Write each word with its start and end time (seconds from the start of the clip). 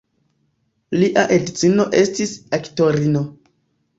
Lia 1.01 1.25
edzino 1.35 1.85
estis 1.99 2.33
aktorino. 2.61 3.25